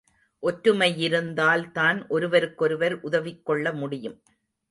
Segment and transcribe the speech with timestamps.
[0.43, 4.17] ஒற்றுமையிருந்தால் தான் ஒருவருக்கொருவர் உதவிக் கொள்ளமுடியும்.